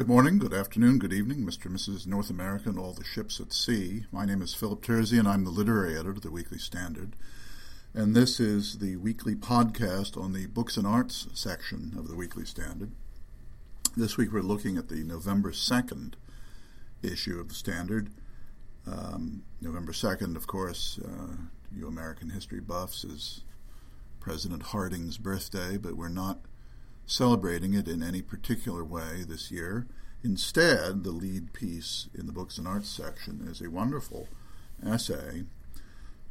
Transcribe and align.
Good 0.00 0.08
morning, 0.08 0.38
good 0.38 0.54
afternoon, 0.54 0.98
good 0.98 1.12
evening, 1.12 1.44
Mr. 1.44 1.66
and 1.66 1.76
Mrs. 1.76 2.06
North 2.06 2.30
America 2.30 2.70
and 2.70 2.78
all 2.78 2.94
the 2.94 3.04
ships 3.04 3.38
at 3.38 3.52
sea. 3.52 4.06
My 4.10 4.24
name 4.24 4.40
is 4.40 4.54
Philip 4.54 4.80
Terzi, 4.80 5.18
and 5.18 5.28
I'm 5.28 5.44
the 5.44 5.50
literary 5.50 5.92
editor 5.92 6.12
of 6.12 6.22
the 6.22 6.30
Weekly 6.30 6.56
Standard. 6.56 7.16
And 7.92 8.16
this 8.16 8.40
is 8.40 8.78
the 8.78 8.96
weekly 8.96 9.34
podcast 9.34 10.16
on 10.16 10.32
the 10.32 10.46
books 10.46 10.78
and 10.78 10.86
arts 10.86 11.26
section 11.34 11.92
of 11.98 12.08
the 12.08 12.16
Weekly 12.16 12.46
Standard. 12.46 12.92
This 13.94 14.16
week 14.16 14.32
we're 14.32 14.40
looking 14.40 14.78
at 14.78 14.88
the 14.88 15.04
November 15.04 15.50
2nd 15.50 16.14
issue 17.02 17.38
of 17.38 17.48
the 17.48 17.54
Standard. 17.54 18.08
Um, 18.86 19.42
November 19.60 19.92
2nd, 19.92 20.34
of 20.34 20.46
course, 20.46 20.98
uh, 21.04 21.36
you 21.76 21.86
American 21.86 22.30
history 22.30 22.60
buffs, 22.60 23.04
is 23.04 23.42
President 24.18 24.62
Harding's 24.62 25.18
birthday, 25.18 25.76
but 25.76 25.94
we're 25.94 26.08
not 26.08 26.38
celebrating 27.10 27.74
it 27.74 27.88
in 27.88 28.04
any 28.04 28.22
particular 28.22 28.84
way 28.84 29.24
this 29.26 29.50
year. 29.50 29.84
Instead, 30.22 31.02
the 31.02 31.10
lead 31.10 31.52
piece 31.52 32.08
in 32.14 32.26
the 32.26 32.32
books 32.32 32.56
and 32.56 32.68
arts 32.68 32.88
section 32.88 33.40
is 33.50 33.60
a 33.60 33.68
wonderful 33.68 34.28
essay 34.86 35.42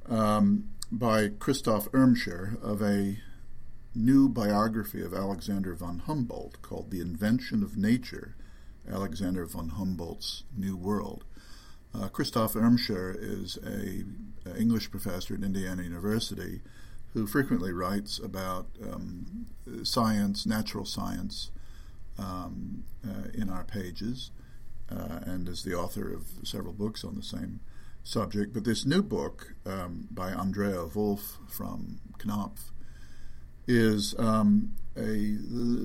um, 0.08 0.70
by 0.90 1.28
Christoph 1.28 1.92
Irmscher 1.92 2.62
of 2.64 2.82
a 2.82 3.20
new 3.94 4.30
biography 4.30 5.02
of 5.02 5.14
Alexander 5.14 5.76
von 5.76 6.00
Humboldt 6.00 6.62
called 6.62 6.92
The 6.92 7.02
Invention 7.02 7.62
of 7.62 7.76
Nature 7.76 8.36
Alexander 8.90 9.46
von 9.46 9.70
Humboldt's 9.70 10.44
New 10.56 10.78
World. 10.78 11.26
Uh, 11.94 12.08
Christoph 12.08 12.54
Irmscher 12.54 13.16
is 13.20 13.58
a, 13.66 14.50
a 14.50 14.58
English 14.58 14.90
professor 14.92 15.34
at 15.34 15.44
Indiana 15.44 15.84
University 15.84 16.62
who 17.14 17.26
frequently 17.26 17.72
writes 17.72 18.20
about 18.20 18.68
um, 18.92 19.48
science, 19.84 20.46
natural 20.46 20.86
science, 20.86 21.52
um, 22.18 22.84
uh, 23.08 23.30
in 23.34 23.50
our 23.50 23.64
pages, 23.64 24.32
uh, 24.92 25.20
and 25.26 25.48
is 25.48 25.64
the 25.64 25.74
author 25.74 26.12
of 26.12 26.28
several 26.44 26.74
books 26.74 27.04
on 27.04 27.16
the 27.16 27.24
same 27.24 27.60
subject. 28.04 28.54
But 28.54 28.64
this 28.64 28.86
new 28.86 29.02
book 29.02 29.54
um, 29.66 30.08
by 30.12 30.32
Andrea 30.32 30.86
Wulf 30.86 31.38
from 31.48 32.00
Knopf 32.24 32.72
is 33.68 34.16
um, 34.18 34.72
a 34.98 35.38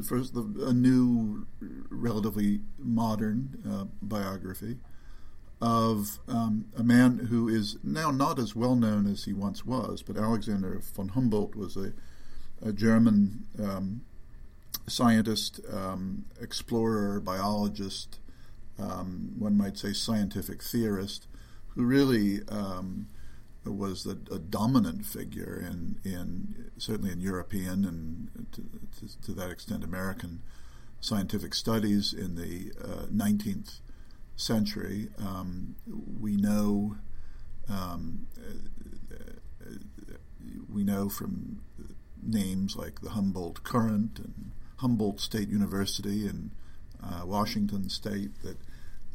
first 0.03 0.35
a 0.35 0.73
new, 0.73 1.47
relatively 1.91 2.61
modern 2.79 3.63
uh, 3.71 3.85
biography 4.01 4.79
of 5.65 6.19
um, 6.29 6.67
a 6.77 6.83
man 6.83 7.17
who 7.31 7.49
is 7.49 7.79
now 7.83 8.11
not 8.11 8.39
as 8.39 8.55
well 8.55 8.77
known 8.77 9.07
as 9.07 9.25
he 9.25 9.33
once 9.33 9.65
was, 9.65 10.03
but 10.03 10.19
Alexander 10.19 10.79
von 10.95 11.09
Humboldt 11.09 11.57
was 11.57 11.75
a, 11.75 11.95
a 12.61 12.71
German 12.71 13.47
um, 13.59 14.03
scientist, 14.87 15.61
um, 15.73 16.27
explorer, 16.39 17.19
biologist, 17.19 18.19
um, 18.79 19.33
one 19.39 19.57
might 19.57 19.79
say 19.79 19.95
scientific 19.95 20.63
theorist, 20.63 21.29
who 21.69 21.85
really 21.85 22.41
um, 22.51 23.07
was 23.65 24.05
a, 24.05 24.19
a, 24.35 24.39
dominant 24.39 25.07
figure 25.07 25.65
in, 25.67 25.99
in 26.05 26.71
certainly 26.77 27.11
in 27.11 27.23
European 27.23 27.87
and 27.87 28.47
to, 28.53 28.63
to, 29.01 29.21
to 29.23 29.33
that 29.33 29.51
extent 29.51 29.83
American 29.83 30.43
scientific 31.01 31.55
studies 31.55 32.13
in 32.13 32.35
the 32.35 32.71
uh, 32.83 33.07
19th 33.07 33.81
century. 34.37 35.09
Um, 35.19 35.77
we 36.21 36.37
know 36.37 36.97
um, 37.69 38.27
we 40.73 40.85
know 40.85 41.09
from 41.09 41.61
names 42.23 42.77
like 42.77 43.01
the 43.01 43.11
Humboldt 43.11 43.63
Current 43.63 44.19
and 44.19 44.51
Humboldt 44.77 45.21
State 45.21 45.49
University 45.49 46.27
in 46.27 46.51
uh, 47.03 47.23
Washington 47.25 47.89
State 47.89 48.43
that 48.43 48.59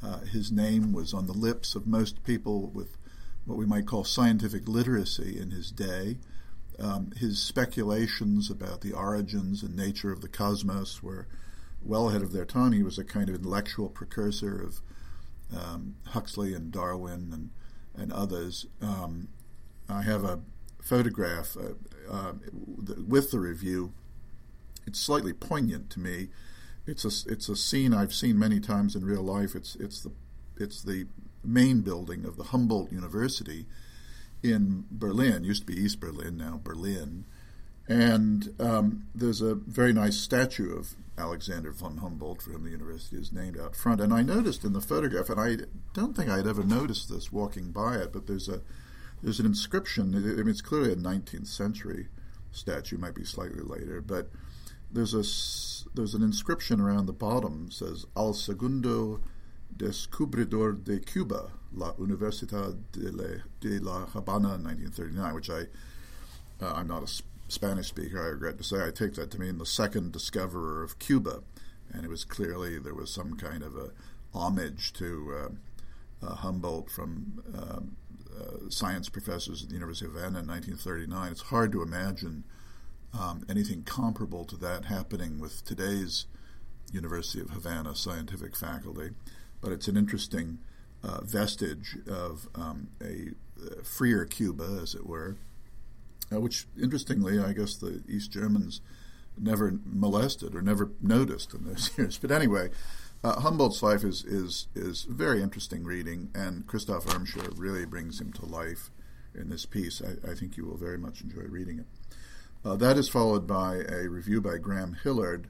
uh, 0.01 0.19
his 0.19 0.51
name 0.51 0.93
was 0.93 1.13
on 1.13 1.27
the 1.27 1.33
lips 1.33 1.75
of 1.75 1.85
most 1.85 2.23
people 2.23 2.67
with 2.67 2.97
what 3.45 3.57
we 3.57 3.65
might 3.65 3.87
call 3.87 4.03
scientific 4.03 4.67
literacy 4.67 5.37
in 5.39 5.51
his 5.51 5.71
day. 5.71 6.17
Um, 6.79 7.11
his 7.17 7.41
speculations 7.41 8.49
about 8.49 8.81
the 8.81 8.93
origins 8.93 9.63
and 9.63 9.75
nature 9.75 10.11
of 10.11 10.21
the 10.21 10.29
cosmos 10.29 11.03
were 11.03 11.27
well 11.81 12.09
ahead 12.09 12.21
of 12.21 12.31
their 12.31 12.45
time. 12.45 12.71
He 12.71 12.83
was 12.83 12.97
a 12.97 13.03
kind 13.03 13.27
of 13.27 13.35
intellectual 13.35 13.89
precursor 13.89 14.61
of 14.61 14.81
um, 15.55 15.95
Huxley 16.07 16.53
and 16.53 16.71
Darwin 16.71 17.31
and 17.33 17.49
and 17.95 18.13
others. 18.13 18.65
Um, 18.81 19.27
I 19.89 20.03
have 20.03 20.23
a 20.23 20.39
photograph 20.81 21.57
uh, 21.57 21.73
uh, 22.11 22.33
with 23.07 23.31
the 23.31 23.39
review. 23.39 23.93
It's 24.85 24.99
slightly 24.99 25.33
poignant 25.33 25.89
to 25.91 25.99
me. 25.99 26.29
It's 26.87 27.05
a 27.05 27.31
it's 27.31 27.49
a 27.49 27.55
scene 27.55 27.93
I've 27.93 28.13
seen 28.13 28.39
many 28.39 28.59
times 28.59 28.95
in 28.95 29.05
real 29.05 29.23
life. 29.23 29.55
It's 29.55 29.75
it's 29.75 30.01
the 30.01 30.11
it's 30.57 30.81
the 30.81 31.07
main 31.43 31.81
building 31.81 32.25
of 32.25 32.37
the 32.37 32.45
Humboldt 32.45 32.91
University 32.91 33.65
in 34.41 34.85
Berlin. 34.91 35.43
It 35.43 35.47
used 35.47 35.61
to 35.61 35.73
be 35.73 35.79
East 35.79 35.99
Berlin, 35.99 36.37
now 36.37 36.59
Berlin. 36.63 37.25
And 37.89 38.53
um, 38.59 39.07
there's 39.15 39.41
a 39.41 39.55
very 39.55 39.93
nice 39.93 40.15
statue 40.15 40.77
of 40.77 40.95
Alexander 41.17 41.71
von 41.71 41.97
Humboldt, 41.97 42.43
for 42.43 42.51
whom 42.51 42.63
the 42.63 42.69
university 42.69 43.17
is 43.17 43.33
named 43.33 43.59
out 43.59 43.75
front. 43.75 43.99
And 43.99 44.13
I 44.13 44.21
noticed 44.21 44.63
in 44.63 44.73
the 44.73 44.79
photograph, 44.79 45.29
and 45.29 45.39
I 45.39 45.65
don't 45.93 46.15
think 46.15 46.29
I'd 46.29 46.47
ever 46.47 46.63
noticed 46.63 47.09
this 47.09 47.31
walking 47.31 47.71
by 47.71 47.95
it, 47.95 48.13
but 48.13 48.27
there's 48.27 48.47
a 48.47 48.61
there's 49.21 49.39
an 49.39 49.45
inscription. 49.45 50.15
I 50.15 50.19
mean, 50.19 50.47
it's 50.47 50.61
clearly 50.61 50.93
a 50.93 50.95
19th 50.95 51.47
century 51.47 52.07
statue, 52.51 52.97
might 52.97 53.15
be 53.15 53.25
slightly 53.25 53.61
later, 53.61 54.01
but 54.01 54.29
there's 54.91 55.13
a 55.13 55.23
there's 55.95 56.13
an 56.13 56.23
inscription 56.23 56.79
around 56.79 57.05
the 57.05 57.13
bottom 57.13 57.71
says 57.71 58.05
Al 58.15 58.33
segundo 58.33 59.21
descubridor 59.75 60.83
de 60.83 60.99
Cuba, 60.99 61.51
la 61.73 61.93
Universidad 61.93 62.77
de 62.91 63.11
la, 63.11 63.41
de 63.59 63.79
la 63.79 64.05
Habana, 64.05 64.57
1939, 64.57 65.33
which 65.33 65.49
I 65.49 65.61
uh, 66.61 66.73
I'm 66.75 66.87
not 66.87 67.03
a 67.03 67.07
Spanish 67.49 67.87
speaker, 67.87 68.21
I 68.21 68.27
regret 68.27 68.57
to 68.59 68.63
say, 68.63 68.85
I 68.85 68.91
take 68.91 69.15
that 69.15 69.31
to 69.31 69.39
mean 69.39 69.57
the 69.57 69.65
second 69.65 70.11
discoverer 70.11 70.83
of 70.83 70.99
Cuba. 70.99 71.41
And 71.91 72.05
it 72.05 72.09
was 72.09 72.23
clearly 72.23 72.77
there 72.77 72.93
was 72.93 73.11
some 73.11 73.35
kind 73.35 73.63
of 73.63 73.75
a 73.75 73.89
homage 74.33 74.93
to 74.93 75.35
uh, 76.23 76.25
uh, 76.27 76.35
Humboldt 76.35 76.91
from 76.91 77.43
um, 77.57 77.97
uh, 78.39 78.69
science 78.69 79.09
professors 79.09 79.63
at 79.63 79.69
the 79.69 79.75
University 79.75 80.05
of 80.05 80.13
Vienna 80.13 80.39
in 80.39 80.47
1939. 80.47 81.31
It's 81.31 81.41
hard 81.41 81.71
to 81.71 81.81
imagine 81.81 82.43
um, 83.19 83.43
anything 83.49 83.83
comparable 83.83 84.45
to 84.45 84.55
that 84.57 84.85
happening 84.85 85.39
with 85.39 85.65
today's 85.65 86.27
University 86.91 87.41
of 87.41 87.49
Havana 87.49 87.95
scientific 87.95 88.55
faculty. 88.55 89.09
But 89.61 89.71
it's 89.71 89.87
an 89.87 89.97
interesting 89.97 90.59
uh, 91.03 91.21
vestige 91.21 91.97
of 92.07 92.47
um, 92.53 92.89
a 93.01 93.29
uh, 93.59 93.81
freer 93.83 94.25
Cuba, 94.25 94.79
as 94.81 94.93
it 94.93 95.07
were 95.07 95.37
uh, 96.31 96.39
which 96.39 96.67
interestingly, 96.81 97.39
I 97.39 97.53
guess 97.53 97.75
the 97.75 98.03
East 98.07 98.31
Germans 98.31 98.81
never 99.37 99.79
molested 99.85 100.55
or 100.55 100.61
never 100.61 100.91
noticed 101.01 101.53
in 101.53 101.65
those 101.65 101.91
years. 101.97 102.17
But 102.17 102.31
anyway, 102.31 102.69
uh, 103.23 103.39
Humboldt's 103.39 103.83
life 103.83 104.03
is, 104.03 104.23
is, 104.23 104.67
is 104.75 105.03
very 105.03 105.41
interesting 105.41 105.83
reading, 105.83 106.29
and 106.33 106.65
Christoph 106.67 107.05
Irmscher 107.05 107.53
really 107.57 107.85
brings 107.85 108.21
him 108.21 108.31
to 108.33 108.45
life 108.45 108.89
in 109.35 109.49
this 109.49 109.65
piece. 109.65 110.01
I, 110.01 110.31
I 110.31 110.35
think 110.35 110.57
you 110.57 110.65
will 110.65 110.77
very 110.77 110.97
much 110.97 111.21
enjoy 111.21 111.41
reading 111.41 111.79
it. 111.79 111.85
Uh, 112.63 112.75
that 112.75 112.97
is 112.97 113.07
followed 113.07 113.47
by 113.47 113.83
a 113.89 114.07
review 114.09 114.41
by 114.41 114.57
Graham 114.57 114.97
Hillard 115.03 115.47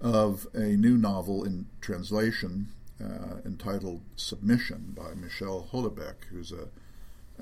of 0.00 0.46
a 0.52 0.76
new 0.76 0.98
novel 0.98 1.44
in 1.44 1.66
translation 1.80 2.68
uh, 3.02 3.36
entitled 3.44 4.02
Submission 4.16 4.94
by 4.96 5.14
Michel 5.14 5.68
Houellebecq, 5.72 6.24
who's 6.30 6.52
a, 6.52 6.68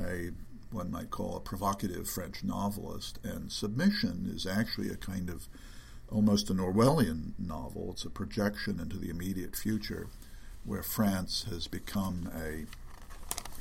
a 0.01 0.31
one 0.71 0.91
might 0.91 1.11
call 1.11 1.37
a 1.37 1.41
provocative 1.41 2.09
French 2.09 2.45
novelist, 2.45 3.19
and 3.25 3.51
Submission 3.51 4.31
is 4.33 4.47
actually 4.47 4.89
a 4.89 4.97
kind 4.97 5.29
of 5.29 5.49
almost 6.11 6.51
an 6.51 6.59
Orwellian 6.59 7.33
novel. 7.39 7.91
It's 7.93 8.05
a 8.05 8.11
projection 8.11 8.81
into 8.81 8.97
the 8.97 9.11
immediate 9.11 9.57
future 9.57 10.09
where 10.65 10.83
France 10.83 11.47
has 11.51 11.67
become 11.67 12.31
a 12.35 12.67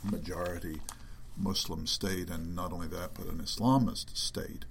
majority 0.09 0.81
Muslim 1.37 1.87
state, 1.87 2.29
and 2.29 2.55
not 2.55 2.73
only 2.73 2.87
that, 2.87 3.11
but 3.13 3.27
an 3.27 3.39
Islamist 3.39 4.15
state. 4.17 4.65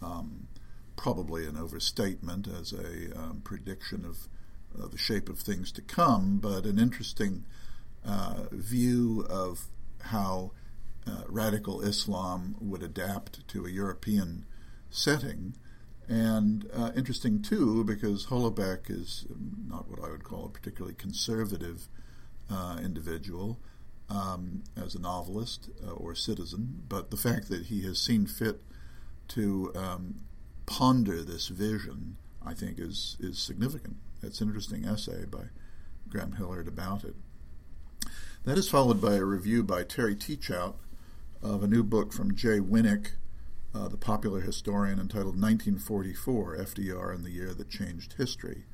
Um, 0.00 0.48
probably 0.96 1.46
an 1.46 1.56
overstatement 1.56 2.46
as 2.46 2.72
a 2.72 3.18
um, 3.18 3.40
prediction 3.42 4.04
of 4.04 4.28
uh, 4.80 4.88
the 4.88 4.98
shape 4.98 5.28
of 5.28 5.38
things 5.38 5.72
to 5.72 5.82
come, 5.82 6.38
but 6.38 6.64
an 6.64 6.78
interesting 6.78 7.44
uh, 8.04 8.44
view 8.50 9.26
of 9.28 9.66
how 10.02 10.52
uh, 11.06 11.22
radical 11.26 11.80
Islam 11.80 12.56
would 12.60 12.82
adapt 12.82 13.46
to 13.48 13.66
a 13.66 13.70
European 13.70 14.44
setting. 14.90 15.54
And 16.08 16.68
uh, 16.72 16.92
interesting 16.94 17.42
too, 17.42 17.84
because 17.84 18.26
Houellebecq 18.26 18.90
is 18.90 19.26
not 19.68 19.88
what 19.88 20.02
I 20.04 20.10
would 20.10 20.24
call 20.24 20.46
a 20.46 20.48
particularly 20.48 20.94
conservative 20.94 21.88
uh, 22.50 22.78
individual 22.82 23.58
um, 24.10 24.62
as 24.76 24.94
a 24.94 25.00
novelist 25.00 25.70
uh, 25.86 25.92
or 25.92 26.14
citizen, 26.14 26.82
but 26.88 27.10
the 27.10 27.16
fact 27.16 27.48
that 27.48 27.66
he 27.66 27.82
has 27.82 27.98
seen 27.98 28.26
fit 28.26 28.60
to 29.28 29.72
um, 29.74 30.16
ponder 30.66 31.22
this 31.22 31.48
vision, 31.48 32.16
I 32.44 32.54
think, 32.54 32.78
is 32.78 33.16
is 33.20 33.38
significant. 33.38 33.96
It's 34.22 34.40
an 34.40 34.48
interesting 34.48 34.84
essay 34.84 35.24
by 35.24 35.44
Graham 36.08 36.32
Hillard 36.32 36.68
about 36.68 37.04
it. 37.04 37.14
That 38.44 38.58
is 38.58 38.68
followed 38.68 39.00
by 39.00 39.14
a 39.14 39.24
review 39.24 39.62
by 39.62 39.84
Terry 39.84 40.14
Teachout 40.14 40.74
of 41.42 41.62
a 41.62 41.68
new 41.68 41.82
book 41.82 42.12
from 42.12 42.36
Jay 42.36 42.58
Winik, 42.60 43.12
uh, 43.74 43.88
the 43.88 43.96
popular 43.96 44.40
historian, 44.40 45.00
entitled 45.00 45.40
1944 45.40 46.56
FDR 46.58 47.14
and 47.14 47.24
the 47.24 47.30
Year 47.30 47.52
That 47.52 47.68
Changed 47.68 48.14
History. 48.14 48.64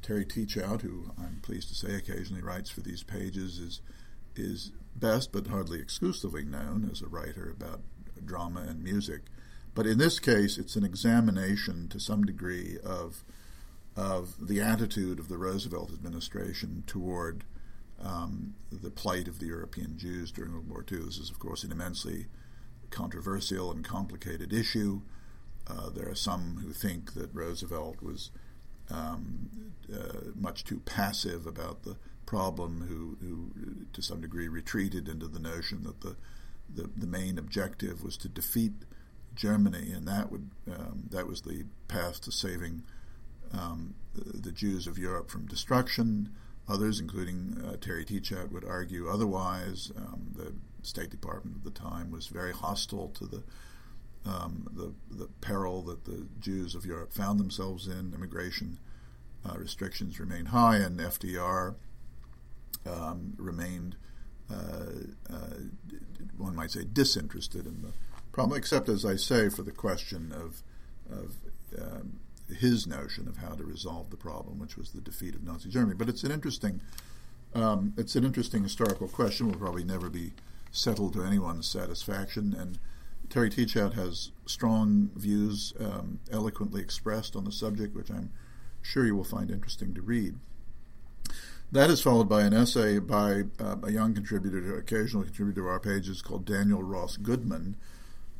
Terry 0.00 0.24
Teachout, 0.24 0.82
who 0.82 1.10
I'm 1.18 1.40
pleased 1.42 1.68
to 1.68 1.74
say 1.74 1.94
occasionally 1.94 2.42
writes 2.42 2.70
for 2.70 2.80
these 2.80 3.02
pages, 3.02 3.58
is 3.58 3.80
is 4.36 4.72
best 4.96 5.32
but 5.32 5.46
hardly 5.46 5.80
exclusively 5.80 6.44
known 6.44 6.88
as 6.90 7.00
a 7.00 7.06
writer 7.06 7.50
about 7.50 7.80
drama 8.24 8.60
and 8.60 8.82
music. 8.82 9.22
But 9.74 9.86
in 9.86 9.98
this 9.98 10.18
case, 10.18 10.58
it's 10.58 10.76
an 10.76 10.84
examination 10.84 11.88
to 11.88 12.00
some 12.00 12.24
degree 12.24 12.78
of 12.84 13.24
of 13.96 14.34
the 14.44 14.60
attitude 14.60 15.18
of 15.18 15.28
the 15.28 15.38
Roosevelt 15.38 15.92
administration 15.92 16.82
toward 16.86 17.44
um, 18.02 18.43
the 18.78 18.90
plight 18.90 19.28
of 19.28 19.38
the 19.38 19.46
European 19.46 19.96
Jews 19.98 20.30
during 20.30 20.52
World 20.52 20.68
War 20.68 20.84
II. 20.90 20.98
This 20.98 21.18
is, 21.18 21.30
of 21.30 21.38
course, 21.38 21.64
an 21.64 21.72
immensely 21.72 22.26
controversial 22.90 23.70
and 23.70 23.84
complicated 23.84 24.52
issue. 24.52 25.02
Uh, 25.66 25.90
there 25.90 26.08
are 26.08 26.14
some 26.14 26.58
who 26.62 26.72
think 26.72 27.14
that 27.14 27.34
Roosevelt 27.34 28.02
was 28.02 28.30
um, 28.90 29.72
uh, 29.92 30.30
much 30.34 30.64
too 30.64 30.80
passive 30.84 31.46
about 31.46 31.82
the 31.82 31.96
problem, 32.26 32.86
who, 32.88 33.16
who, 33.20 33.86
to 33.92 34.02
some 34.02 34.20
degree, 34.20 34.48
retreated 34.48 35.08
into 35.08 35.26
the 35.26 35.38
notion 35.38 35.82
that 35.84 36.00
the, 36.00 36.16
the, 36.74 36.90
the 36.96 37.06
main 37.06 37.38
objective 37.38 38.02
was 38.02 38.16
to 38.18 38.28
defeat 38.28 38.72
Germany, 39.34 39.92
and 39.92 40.06
that 40.06 40.30
would 40.30 40.50
um, 40.70 41.04
that 41.10 41.26
was 41.26 41.42
the 41.42 41.64
path 41.88 42.20
to 42.22 42.32
saving 42.32 42.82
um, 43.52 43.94
the, 44.14 44.38
the, 44.38 44.52
Jews 44.52 44.86
of 44.86 44.98
Europe 44.98 45.30
from 45.30 45.46
destruction. 45.46 46.30
Others, 46.68 47.00
including 47.00 47.62
uh, 47.66 47.76
Terry 47.80 48.04
Teachout, 48.04 48.50
would 48.50 48.64
argue 48.64 49.08
otherwise. 49.08 49.92
Um, 49.96 50.32
the 50.34 50.54
State 50.82 51.10
Department 51.10 51.56
at 51.58 51.64
the 51.64 51.70
time 51.70 52.10
was 52.10 52.26
very 52.28 52.52
hostile 52.52 53.08
to 53.10 53.26
the, 53.26 53.42
um, 54.24 54.68
the, 54.72 54.94
the 55.14 55.28
peril 55.40 55.82
that 55.82 56.04
the 56.04 56.26
Jews 56.40 56.74
of 56.74 56.86
Europe 56.86 57.12
found 57.12 57.38
themselves 57.38 57.86
in. 57.86 58.12
Immigration 58.14 58.78
uh, 59.46 59.56
restrictions 59.58 60.18
remained 60.18 60.48
high, 60.48 60.76
and 60.76 60.98
FDR 60.98 61.74
um, 62.86 63.34
remained, 63.36 63.96
uh, 64.50 64.86
uh, 65.30 65.56
one 66.36 66.54
might 66.56 66.70
say, 66.70 66.84
disinterested 66.84 67.66
in 67.66 67.82
the 67.82 67.92
problem, 68.32 68.56
except 68.56 68.88
as 68.88 69.04
I 69.04 69.16
say, 69.16 69.48
for 69.48 69.62
the 69.62 69.72
question 69.72 70.32
of 70.32 70.62
of 71.10 71.34
um, 71.78 72.20
his 72.48 72.86
notion 72.86 73.28
of 73.28 73.38
how 73.38 73.54
to 73.54 73.64
resolve 73.64 74.10
the 74.10 74.16
problem, 74.16 74.58
which 74.58 74.76
was 74.76 74.90
the 74.90 75.00
defeat 75.00 75.34
of 75.34 75.42
Nazi 75.42 75.68
Germany. 75.68 75.94
But 75.96 76.08
it's 76.08 76.24
an 76.24 76.30
interesting, 76.30 76.80
um, 77.54 77.94
it's 77.96 78.16
an 78.16 78.24
interesting 78.24 78.62
historical 78.62 79.08
question. 79.08 79.48
Will 79.48 79.58
probably 79.58 79.84
never 79.84 80.10
be 80.10 80.32
settled 80.70 81.12
to 81.14 81.22
anyone's 81.22 81.68
satisfaction. 81.68 82.54
And 82.58 82.78
Terry 83.30 83.48
Teachout 83.48 83.94
has 83.94 84.32
strong 84.46 85.10
views, 85.14 85.72
um, 85.80 86.18
eloquently 86.30 86.82
expressed 86.82 87.36
on 87.36 87.44
the 87.44 87.52
subject, 87.52 87.94
which 87.94 88.10
I'm 88.10 88.30
sure 88.82 89.06
you 89.06 89.16
will 89.16 89.24
find 89.24 89.50
interesting 89.50 89.94
to 89.94 90.02
read. 90.02 90.34
That 91.72 91.90
is 91.90 92.02
followed 92.02 92.28
by 92.28 92.42
an 92.42 92.52
essay 92.52 92.98
by 92.98 93.44
uh, 93.58 93.76
a 93.82 93.90
young 93.90 94.14
contributor, 94.14 94.76
occasional 94.76 95.24
contributor 95.24 95.62
to 95.62 95.66
our 95.68 95.80
pages, 95.80 96.22
called 96.22 96.44
Daniel 96.44 96.82
Ross 96.82 97.16
Goodman, 97.16 97.76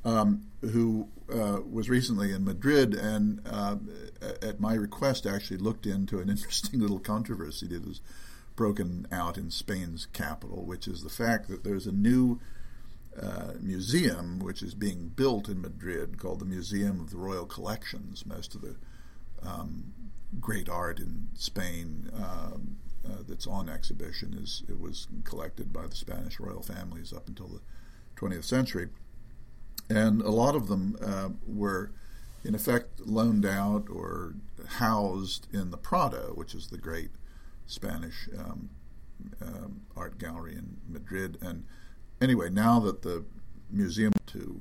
um, 0.04 0.46
who 0.60 1.08
uh, 1.32 1.60
was 1.70 1.88
recently 1.88 2.32
in 2.32 2.44
Madrid 2.44 2.94
and, 2.94 3.40
uh, 3.46 3.76
at 4.42 4.60
my 4.60 4.74
request, 4.74 5.26
actually 5.26 5.56
looked 5.56 5.86
into 5.86 6.18
an 6.18 6.28
interesting 6.30 6.80
little 6.80 6.98
controversy 6.98 7.66
that 7.68 7.84
has 7.84 8.00
broken 8.56 9.06
out 9.10 9.36
in 9.36 9.50
Spain's 9.50 10.06
capital, 10.12 10.64
which 10.64 10.86
is 10.86 11.02
the 11.02 11.10
fact 11.10 11.48
that 11.48 11.64
there's 11.64 11.86
a 11.86 11.92
new 11.92 12.38
uh, 13.20 13.52
museum 13.60 14.38
which 14.40 14.62
is 14.62 14.74
being 14.74 15.08
built 15.08 15.48
in 15.48 15.60
Madrid 15.60 16.18
called 16.18 16.40
the 16.40 16.44
Museum 16.44 17.00
of 17.00 17.10
the 17.10 17.16
Royal 17.16 17.46
Collections. 17.46 18.26
Most 18.26 18.54
of 18.54 18.60
the 18.60 18.76
um, 19.42 19.92
great 20.40 20.68
art 20.68 20.98
in 20.98 21.28
Spain 21.34 22.10
um, 22.14 22.76
uh, 23.06 23.22
that's 23.28 23.46
on 23.46 23.68
exhibition 23.68 24.34
is 24.34 24.62
it 24.68 24.80
was 24.80 25.06
collected 25.24 25.72
by 25.72 25.86
the 25.86 25.94
Spanish 25.94 26.40
royal 26.40 26.62
families 26.62 27.12
up 27.12 27.28
until 27.28 27.48
the 27.48 27.60
20th 28.16 28.44
century 28.44 28.88
and 29.88 30.22
a 30.22 30.30
lot 30.30 30.54
of 30.54 30.68
them 30.68 30.96
uh, 31.02 31.28
were 31.46 31.90
in 32.44 32.54
effect 32.54 33.00
loaned 33.00 33.46
out 33.46 33.88
or 33.90 34.34
housed 34.78 35.46
in 35.52 35.70
the 35.70 35.76
Prado, 35.76 36.32
which 36.34 36.54
is 36.54 36.68
the 36.68 36.78
great 36.78 37.10
Spanish 37.66 38.28
um, 38.38 38.70
um, 39.40 39.80
art 39.96 40.18
gallery 40.18 40.54
in 40.54 40.76
Madrid. 40.88 41.38
And 41.40 41.64
anyway, 42.20 42.50
now 42.50 42.80
that 42.80 43.02
the 43.02 43.24
museum 43.70 44.12
to 44.26 44.60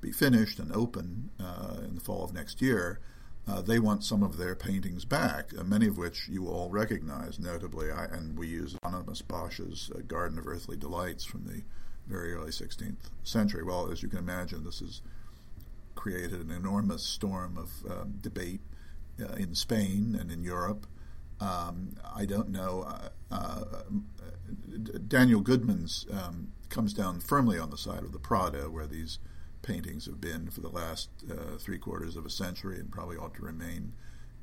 be 0.00 0.12
finished 0.12 0.58
and 0.58 0.72
open 0.72 1.30
uh, 1.40 1.76
in 1.84 1.94
the 1.94 2.00
fall 2.00 2.24
of 2.24 2.34
next 2.34 2.60
year, 2.60 3.00
uh, 3.48 3.60
they 3.60 3.78
want 3.78 4.04
some 4.04 4.22
of 4.22 4.36
their 4.36 4.54
paintings 4.54 5.04
back, 5.04 5.50
uh, 5.58 5.64
many 5.64 5.86
of 5.88 5.98
which 5.98 6.28
you 6.28 6.46
all 6.48 6.70
recognize, 6.70 7.40
notably, 7.40 7.90
I, 7.90 8.04
and 8.04 8.38
we 8.38 8.46
use 8.46 8.76
Hieronymus 8.84 9.22
Bosch's 9.22 9.90
uh, 9.94 10.00
Garden 10.06 10.38
of 10.38 10.46
Earthly 10.46 10.76
Delights 10.76 11.24
from 11.24 11.44
the 11.44 11.62
very 12.06 12.34
early 12.34 12.50
16th 12.50 13.10
century. 13.22 13.62
Well, 13.62 13.90
as 13.90 14.02
you 14.02 14.08
can 14.08 14.18
imagine, 14.18 14.64
this 14.64 14.80
has 14.80 15.02
created 15.94 16.40
an 16.40 16.50
enormous 16.50 17.02
storm 17.02 17.56
of 17.56 17.90
um, 17.90 18.14
debate 18.20 18.60
uh, 19.20 19.34
in 19.34 19.54
Spain 19.54 20.16
and 20.18 20.30
in 20.30 20.42
Europe. 20.42 20.86
Um, 21.40 21.96
I 22.14 22.24
don't 22.24 22.50
know. 22.50 22.82
Uh, 22.82 23.08
uh, 23.34 23.64
Daniel 25.08 25.40
Goodman's 25.40 26.06
um, 26.12 26.52
comes 26.68 26.92
down 26.92 27.20
firmly 27.20 27.58
on 27.58 27.70
the 27.70 27.76
side 27.76 28.04
of 28.04 28.12
the 28.12 28.18
Prado, 28.18 28.70
where 28.70 28.86
these 28.86 29.18
paintings 29.62 30.06
have 30.06 30.20
been 30.20 30.50
for 30.50 30.60
the 30.60 30.68
last 30.68 31.08
uh, 31.30 31.56
three 31.58 31.78
quarters 31.78 32.16
of 32.16 32.26
a 32.26 32.30
century 32.30 32.78
and 32.78 32.90
probably 32.90 33.16
ought 33.16 33.34
to 33.34 33.42
remain 33.42 33.92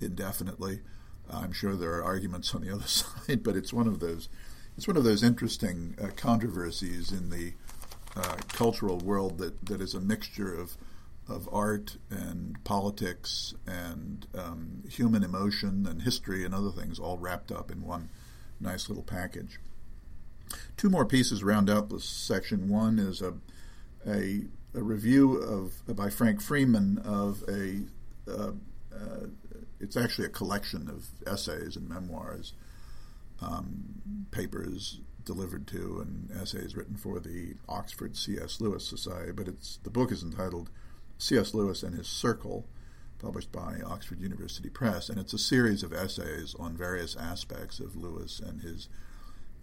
indefinitely. 0.01 0.81
I'm 1.29 1.51
sure 1.51 1.75
there 1.75 1.93
are 1.93 2.03
arguments 2.03 2.55
on 2.55 2.61
the 2.61 2.73
other 2.73 2.87
side, 2.87 3.43
but 3.43 3.55
it's 3.55 3.73
one 3.73 3.87
of 3.87 3.99
those 3.99 4.29
it's 4.79 4.87
one 4.87 4.95
of 4.95 5.03
those 5.03 5.23
interesting 5.23 5.93
uh, 6.01 6.07
controversies 6.15 7.11
in 7.11 7.29
the 7.31 7.51
uh, 8.15 8.37
cultural 8.53 8.97
world 8.97 9.37
that, 9.37 9.65
that 9.65 9.81
is 9.81 9.93
a 9.93 9.99
mixture 9.99 10.55
of 10.55 10.77
of 11.27 11.49
art 11.51 11.97
and 12.09 12.63
politics 12.63 13.53
and 13.67 14.25
um, 14.33 14.81
human 14.89 15.21
emotion 15.21 15.85
and 15.85 16.03
history 16.03 16.45
and 16.45 16.55
other 16.55 16.71
things 16.71 16.97
all 16.97 17.17
wrapped 17.17 17.51
up 17.51 17.69
in 17.69 17.81
one 17.81 18.07
nice 18.61 18.87
little 18.87 19.03
package. 19.03 19.59
Two 20.77 20.89
more 20.89 21.05
pieces 21.05 21.43
round 21.43 21.69
out 21.69 21.89
this 21.89 22.05
section. 22.05 22.69
One 22.69 22.99
is 22.99 23.21
a 23.21 23.33
a, 24.07 24.45
a 24.73 24.81
review 24.81 25.35
of 25.35 25.93
by 25.93 26.09
Frank 26.09 26.41
Freeman 26.41 26.99
of 26.99 27.43
a 27.49 27.81
uh, 28.31 28.51
uh, 28.95 29.27
it's 29.81 29.97
actually 29.97 30.27
a 30.27 30.29
collection 30.29 30.89
of 30.89 31.05
essays 31.27 31.75
and 31.75 31.89
memoirs 31.89 32.53
um, 33.41 34.25
papers 34.31 34.99
delivered 35.25 35.67
to 35.67 35.99
and 36.01 36.31
essays 36.31 36.75
written 36.75 36.95
for 36.95 37.19
the 37.19 37.53
Oxford 37.67 38.17
C.S. 38.17 38.59
Lewis 38.59 38.87
Society. 38.87 39.31
But 39.31 39.47
it's 39.47 39.77
the 39.83 39.89
book 39.89 40.11
is 40.11 40.23
entitled 40.23 40.69
C.S. 41.17 41.53
Lewis 41.53 41.83
and 41.83 41.95
His 41.95 42.07
Circle, 42.07 42.65
published 43.19 43.51
by 43.51 43.77
Oxford 43.85 44.21
University 44.21 44.69
Press, 44.69 45.09
and 45.09 45.19
it's 45.19 45.33
a 45.33 45.37
series 45.37 45.83
of 45.83 45.93
essays 45.93 46.55
on 46.57 46.75
various 46.75 47.15
aspects 47.15 47.79
of 47.79 47.95
Lewis 47.95 48.39
and 48.39 48.61
his 48.61 48.89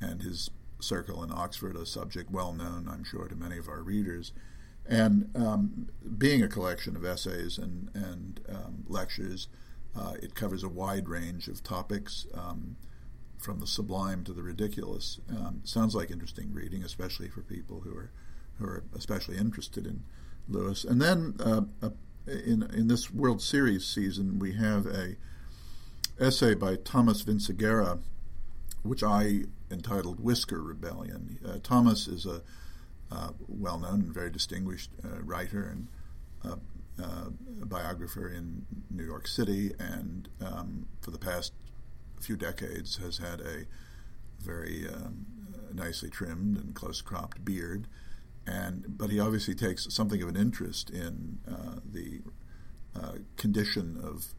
and 0.00 0.22
his 0.22 0.50
circle 0.78 1.24
in 1.24 1.32
Oxford, 1.32 1.74
a 1.74 1.86
subject 1.86 2.30
well 2.30 2.52
known, 2.52 2.86
I'm 2.88 3.02
sure, 3.02 3.26
to 3.26 3.34
many 3.34 3.56
of 3.58 3.68
our 3.68 3.82
readers. 3.82 4.32
And 4.88 5.30
um, 5.34 5.88
being 6.16 6.42
a 6.42 6.48
collection 6.48 6.94
of 6.96 7.04
essays 7.04 7.58
and 7.58 7.90
and 7.94 8.40
um, 8.48 8.84
lectures, 8.86 9.48
uh, 9.98 10.14
it 10.22 10.34
covers 10.34 10.62
a 10.62 10.68
wide 10.68 11.08
range 11.08 11.48
of 11.48 11.62
topics. 11.62 12.26
Um, 12.34 12.76
from 13.38 13.60
the 13.60 13.66
sublime 13.66 14.24
to 14.24 14.32
the 14.32 14.42
ridiculous. 14.42 15.20
Um, 15.30 15.60
sounds 15.64 15.94
like 15.94 16.10
interesting 16.10 16.52
reading, 16.52 16.82
especially 16.82 17.28
for 17.28 17.42
people 17.42 17.80
who 17.80 17.96
are 17.96 18.10
who 18.58 18.64
are 18.66 18.84
especially 18.96 19.36
interested 19.36 19.86
in 19.86 20.02
Lewis. 20.48 20.84
And 20.84 21.00
then 21.00 21.34
uh, 21.40 21.62
in 22.26 22.62
in 22.62 22.88
this 22.88 23.10
World 23.10 23.42
Series 23.42 23.84
season, 23.84 24.38
we 24.38 24.54
have 24.54 24.86
a 24.86 25.16
essay 26.18 26.54
by 26.54 26.76
Thomas 26.76 27.22
Vinciguerra, 27.22 27.98
which 28.82 29.02
I 29.02 29.44
entitled 29.70 30.20
"Whisker 30.20 30.62
Rebellion." 30.62 31.38
Uh, 31.46 31.58
Thomas 31.62 32.08
is 32.08 32.26
a 32.26 32.42
uh, 33.10 33.30
well-known 33.46 34.00
and 34.00 34.14
very 34.14 34.30
distinguished 34.30 34.90
uh, 35.04 35.22
writer 35.22 35.62
and 35.62 35.86
uh, 37.02 37.30
biographer 37.66 38.28
in 38.28 38.64
New 38.90 39.04
York 39.04 39.26
City, 39.26 39.72
and 39.78 40.28
um, 40.40 40.86
for 41.00 41.10
the 41.10 41.18
past 41.18 41.52
few 42.20 42.36
decades 42.36 42.96
has 42.96 43.18
had 43.18 43.40
a 43.40 43.64
very 44.40 44.86
um, 44.88 45.26
nicely 45.72 46.10
trimmed 46.10 46.56
and 46.56 46.74
close 46.74 47.00
cropped 47.00 47.44
beard, 47.44 47.86
and 48.46 48.84
but 48.88 49.10
he 49.10 49.18
obviously 49.18 49.54
takes 49.54 49.92
something 49.92 50.22
of 50.22 50.28
an 50.28 50.36
interest 50.36 50.90
in 50.90 51.38
uh, 51.48 51.80
the 51.84 52.20
uh, 52.94 53.12
condition 53.36 54.00
of 54.02 54.34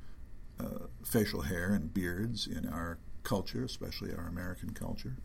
uh, 0.60 0.88
facial 1.04 1.42
hair 1.42 1.74
and 1.74 1.94
beards 1.94 2.48
in 2.48 2.68
our 2.68 2.98
culture, 3.24 3.64
especially 3.64 4.14
our 4.14 4.28
American 4.28 4.72
culture. 4.72 5.18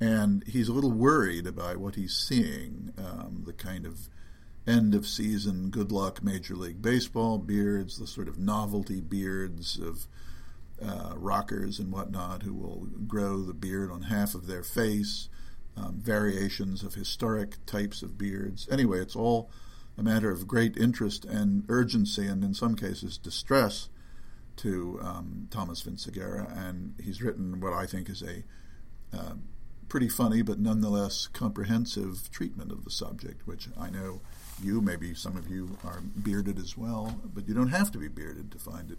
And 0.00 0.44
he's 0.46 0.68
a 0.68 0.72
little 0.72 0.92
worried 0.92 1.46
about 1.46 1.76
what 1.78 1.94
he's 1.94 2.14
seeing, 2.14 2.92
um, 2.98 3.42
the 3.46 3.52
kind 3.52 3.86
of 3.86 4.08
end 4.66 4.94
of 4.94 5.06
season 5.06 5.70
good 5.70 5.90
luck 5.90 6.22
Major 6.22 6.54
League 6.54 6.82
Baseball 6.82 7.38
beards, 7.38 7.98
the 7.98 8.06
sort 8.06 8.28
of 8.28 8.38
novelty 8.38 9.00
beards 9.00 9.78
of 9.78 10.06
uh, 10.84 11.14
rockers 11.16 11.78
and 11.78 11.92
whatnot 11.92 12.42
who 12.42 12.54
will 12.54 12.88
grow 13.06 13.42
the 13.42 13.54
beard 13.54 13.90
on 13.90 14.02
half 14.02 14.34
of 14.34 14.46
their 14.46 14.62
face, 14.62 15.28
um, 15.76 16.00
variations 16.00 16.82
of 16.82 16.94
historic 16.94 17.64
types 17.66 18.02
of 18.02 18.18
beards. 18.18 18.68
Anyway, 18.70 19.00
it's 19.00 19.16
all 19.16 19.50
a 19.96 20.02
matter 20.02 20.30
of 20.30 20.48
great 20.48 20.76
interest 20.76 21.24
and 21.24 21.64
urgency, 21.68 22.26
and 22.26 22.42
in 22.42 22.54
some 22.54 22.76
cases 22.76 23.18
distress, 23.18 23.88
to 24.56 24.98
um, 25.02 25.48
Thomas 25.50 25.82
Vinciguerra. 25.82 26.50
And 26.56 26.94
he's 27.02 27.22
written 27.22 27.60
what 27.60 27.72
I 27.72 27.86
think 27.86 28.08
is 28.08 28.22
a 28.22 28.44
uh, 29.16 29.34
pretty 29.88 30.08
funny 30.08 30.40
but 30.40 30.58
nonetheless 30.58 31.26
comprehensive 31.26 32.30
treatment 32.30 32.72
of 32.72 32.84
the 32.84 32.90
subject, 32.90 33.46
which 33.46 33.68
I 33.78 33.90
know 33.90 34.22
you, 34.62 34.80
maybe 34.80 35.14
some 35.14 35.36
of 35.36 35.50
you, 35.50 35.76
are 35.84 36.00
bearded 36.00 36.58
as 36.58 36.78
well, 36.78 37.20
but 37.24 37.46
you 37.46 37.54
don't 37.54 37.68
have 37.68 37.90
to 37.92 37.98
be 37.98 38.08
bearded 38.08 38.50
to 38.52 38.58
find 38.58 38.90
it 38.90 38.98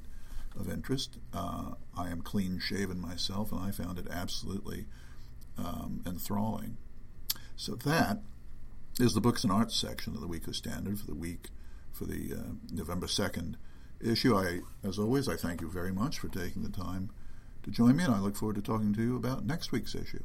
of 0.60 0.69
interest. 0.69 1.17
Uh, 1.33 1.72
I 1.98 2.10
am 2.10 2.22
clean 2.22 2.60
shaven 2.60 3.00
myself, 3.00 3.51
and 3.51 3.62
I 3.62 3.72
found 3.72 3.98
it 3.98 4.07
absolutely 4.10 4.86
um, 5.57 6.01
enthralling. 6.05 6.77
So 7.55 7.75
that 7.75 8.19
is 9.00 9.13
the 9.13 9.22
books 9.22 9.43
and 9.43 9.51
arts 9.51 9.75
section 9.75 10.13
of 10.13 10.22
the 10.22 10.27
Weekly 10.27 10.53
Standard 10.53 11.00
for 11.00 11.07
the 11.07 11.15
week 11.15 11.50
for 11.91 12.05
the 12.05 12.33
uh, 12.33 12.53
November 12.72 13.07
second 13.07 13.57
issue. 14.01 14.36
I, 14.36 14.62
as 14.83 15.00
always, 15.00 15.29
I 15.29 15.36
thank 15.36 15.62
you 15.62 15.69
very 15.69 15.91
much 15.91 16.19
for 16.19 16.27
taking 16.27 16.63
the 16.63 16.69
time 16.69 17.10
to 17.63 17.72
join 17.72 17.95
me, 17.95 18.03
and 18.03 18.13
I 18.13 18.19
look 18.19 18.36
forward 18.36 18.55
to 18.55 18.62
talking 18.62 18.93
to 18.93 19.01
you 19.01 19.15
about 19.15 19.45
next 19.45 19.72
week's 19.72 19.95
issue. 19.95 20.24